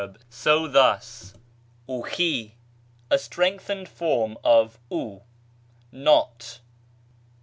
[0.31, 1.35] so, thus.
[1.87, 2.53] οὐχί
[3.11, 5.21] (a strengthened form of οὐ),
[5.91, 6.59] not.